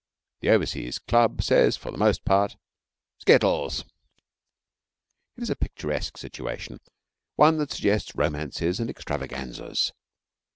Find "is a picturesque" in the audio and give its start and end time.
5.43-6.17